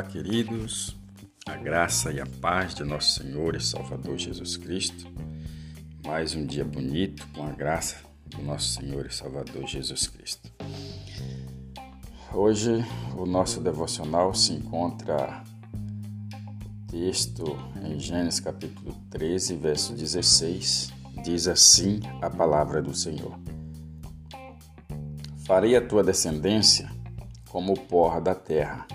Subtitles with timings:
[0.00, 0.96] Olá, queridos,
[1.44, 5.06] a graça e a paz de nosso Senhor e Salvador Jesus Cristo.
[6.06, 10.50] Mais um dia bonito com a graça do nosso Senhor e Salvador Jesus Cristo.
[12.32, 12.82] Hoje
[13.14, 15.44] o nosso devocional se encontra
[16.88, 17.44] texto
[17.84, 20.94] em Gênesis capítulo 13, verso 16.
[21.22, 23.38] Diz assim a palavra do Senhor:
[25.44, 26.90] Farei a tua descendência
[27.50, 28.86] como o pó da terra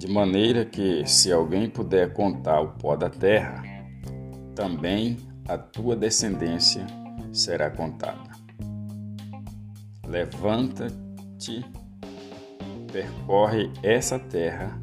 [0.00, 3.62] de maneira que, se alguém puder contar o pó da terra,
[4.54, 6.86] também a tua descendência
[7.34, 8.30] será contada.
[10.08, 11.62] Levanta-te,
[12.90, 14.82] percorre essa terra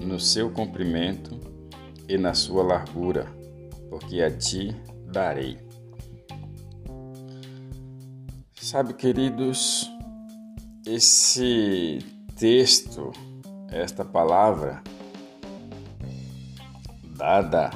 [0.00, 1.36] no seu comprimento
[2.08, 3.26] e na sua largura,
[3.90, 4.72] porque a ti
[5.12, 5.58] darei.
[8.54, 9.90] Sabe, queridos,
[10.86, 11.98] esse
[12.36, 13.10] texto
[13.70, 14.82] esta palavra
[17.16, 17.70] dada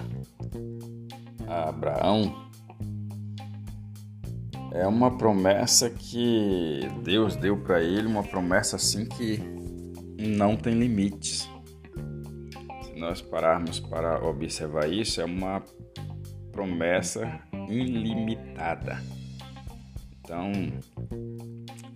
[1.46, 2.48] a Abraão
[4.72, 9.40] é uma promessa que Deus deu para ele, uma promessa assim que
[10.18, 11.48] não tem limites.
[12.82, 15.62] Se nós pararmos para observar isso, é uma
[16.52, 19.02] promessa ilimitada.
[20.20, 20.52] Então,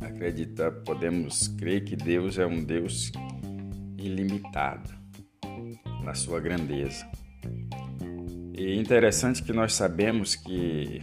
[0.01, 3.13] acredita, podemos crer que Deus é um Deus
[4.07, 4.91] ilimitado
[6.03, 7.07] na sua grandeza.
[8.57, 11.03] E interessante que nós sabemos que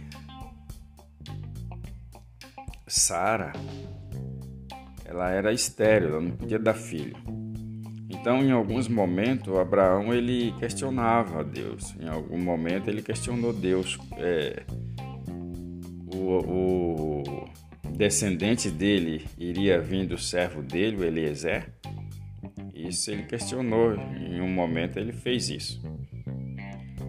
[2.86, 3.52] Sara
[5.10, 7.16] ela era estéril, ela não podia dar filho.
[8.08, 11.96] Então, em alguns momentos, Abraão ele questionava Deus.
[12.00, 13.98] Em algum momento, ele questionou Deus.
[14.18, 14.62] É,
[16.14, 17.44] o, o
[17.96, 21.72] descendente dele iria vir do servo dele, o Eliezer.
[22.74, 25.82] Isso ele questionou, em um momento ele fez isso.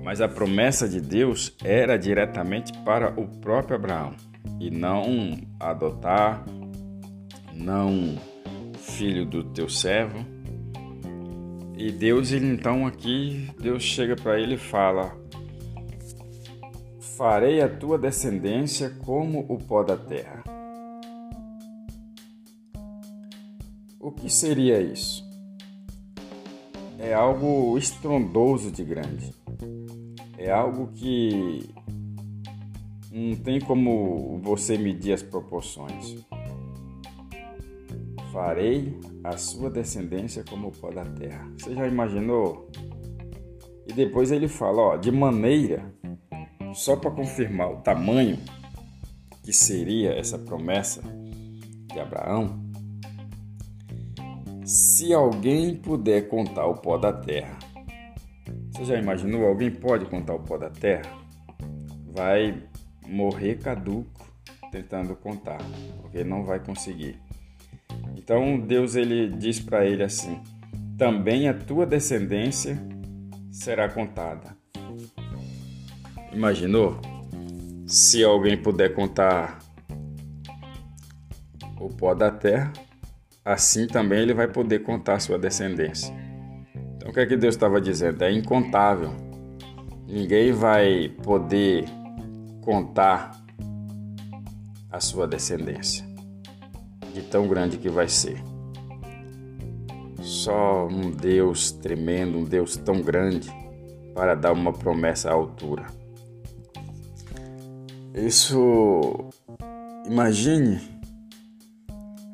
[0.04, 4.16] Mas a promessa de Deus era diretamente para o próprio Abraão
[4.60, 6.44] e não adotar,
[7.54, 8.18] não
[8.78, 10.26] filho do teu servo.
[11.78, 15.18] E Deus, ele, então aqui, Deus chega para ele e fala:
[17.18, 20.44] Farei a tua descendência como o pó da terra.
[24.00, 25.31] O que seria isso?
[27.02, 29.34] É algo estrondoso de grande.
[30.38, 31.68] É algo que
[33.12, 36.24] não tem como você medir as proporções.
[38.32, 41.52] Farei a sua descendência como o pó da terra.
[41.58, 42.70] Você já imaginou?
[43.88, 45.94] E depois ele fala, ó, de maneira,
[46.74, 48.38] só para confirmar o tamanho
[49.44, 51.02] que seria essa promessa
[51.92, 52.71] de Abraão,
[54.72, 57.60] se alguém puder contar o pó da terra,
[58.72, 59.46] você já imaginou?
[59.46, 61.12] Alguém pode contar o pó da terra?
[62.08, 62.64] Vai
[63.06, 64.26] morrer caduco
[64.72, 65.58] tentando contar,
[66.02, 67.20] porque não vai conseguir.
[68.16, 70.42] Então Deus ele diz para ele assim:
[70.98, 72.82] também a tua descendência
[73.52, 74.56] será contada.
[76.32, 76.98] Imaginou?
[77.86, 79.60] Se alguém puder contar
[81.78, 82.72] o pó da terra,
[83.44, 86.14] assim também ele vai poder contar sua descendência.
[86.96, 88.24] Então o que é que Deus estava dizendo?
[88.24, 89.12] É incontável.
[90.08, 91.86] Ninguém vai poder
[92.62, 93.32] contar
[94.92, 96.06] a sua descendência,
[97.14, 98.44] de tão grande que vai ser.
[100.22, 103.50] Só um Deus tremendo, um Deus tão grande,
[104.14, 105.86] para dar uma promessa à altura.
[108.14, 109.30] Isso,
[110.06, 110.82] imagine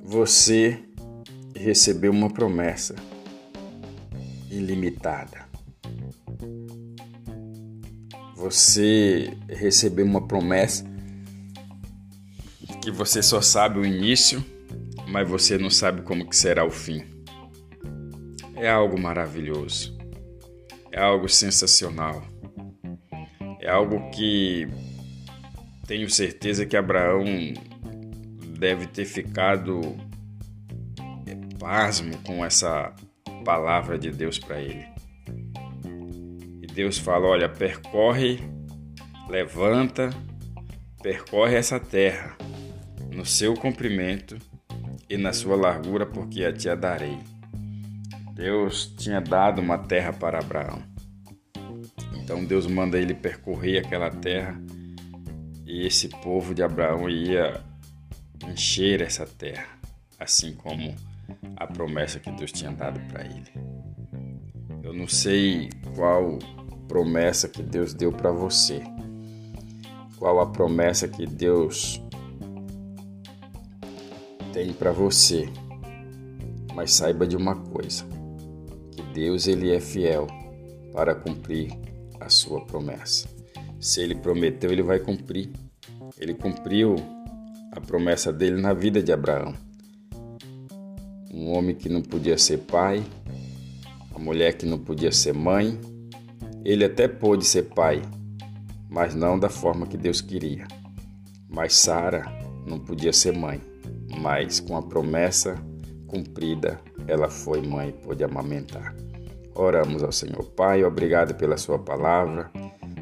[0.03, 0.86] você
[1.57, 2.95] recebeu uma promessa
[4.49, 5.45] ilimitada.
[8.35, 10.85] Você recebeu uma promessa
[12.81, 14.43] que você só sabe o início,
[15.09, 17.03] mas você não sabe como que será o fim.
[18.55, 19.97] É algo maravilhoso.
[20.91, 22.23] É algo sensacional.
[23.59, 24.67] É algo que
[25.85, 27.25] tenho certeza que Abraão
[28.57, 29.95] deve ter ficado
[31.59, 32.93] pasmo com essa
[33.43, 34.85] palavra de Deus para ele.
[36.61, 38.39] E Deus fala: Olha, percorre,
[39.29, 40.09] levanta,
[41.01, 42.37] percorre essa terra
[43.11, 44.37] no seu comprimento
[45.09, 47.17] e na sua largura, porque a te darei.
[48.33, 50.83] Deus tinha dado uma terra para Abraão.
[52.13, 54.61] Então Deus manda ele percorrer aquela terra
[55.65, 57.63] e esse povo de Abraão ia
[58.47, 59.67] encher essa terra,
[60.19, 60.95] assim como
[61.55, 63.51] a promessa que Deus tinha dado para ele.
[64.83, 66.39] Eu não sei qual
[66.87, 68.81] promessa que Deus deu para você.
[70.17, 72.01] Qual a promessa que Deus
[74.57, 75.47] tem para você.
[76.73, 78.03] Mas saiba de uma coisa,
[78.91, 80.25] que Deus ele é fiel
[80.93, 81.71] para cumprir
[82.19, 83.27] a sua promessa.
[83.79, 85.51] Se ele prometeu, ele vai cumprir.
[86.17, 86.95] Ele cumpriu
[87.71, 89.53] a promessa dele na vida de Abraão.
[91.37, 93.05] Um homem que não podia ser pai,
[94.11, 95.79] a mulher que não podia ser mãe,
[96.65, 98.01] ele até pôde ser pai,
[98.89, 100.67] mas não da forma que Deus queria.
[101.47, 102.25] Mas Sara
[102.65, 103.61] não podia ser mãe,
[104.19, 105.63] mas com a promessa
[106.07, 108.95] cumprida, ela foi mãe e pôde amamentar.
[109.53, 110.43] Oramos ao Senhor.
[110.43, 112.49] Pai, obrigado pela Sua palavra,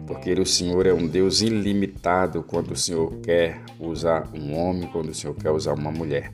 [0.06, 5.08] porque o Senhor é um Deus ilimitado quando o Senhor quer usar um homem, quando
[5.08, 6.34] o Senhor quer usar uma mulher.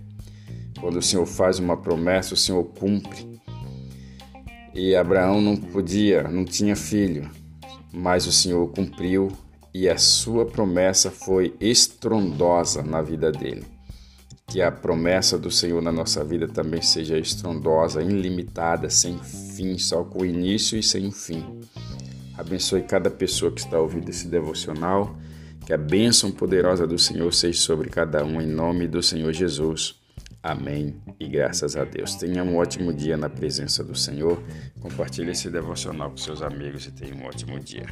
[0.82, 3.40] Quando o Senhor faz uma promessa, o Senhor cumpre.
[4.74, 7.30] E Abraão não podia, não tinha filho,
[7.94, 9.32] mas o Senhor cumpriu
[9.74, 13.66] e a sua promessa foi estrondosa na vida dele
[14.52, 20.04] que a promessa do Senhor na nossa vida também seja estrondosa, ilimitada, sem fim, só
[20.04, 21.62] com início e sem fim.
[22.38, 25.16] Abençoe cada pessoa que está ouvindo esse devocional,
[25.66, 30.01] que a bênção poderosa do Senhor seja sobre cada um, em nome do Senhor Jesus.
[30.44, 32.16] Amém e graças a Deus.
[32.16, 34.42] Tenha um ótimo dia na presença do Senhor.
[34.80, 37.86] Compartilhe esse devocional com seus amigos e tenha um ótimo dia.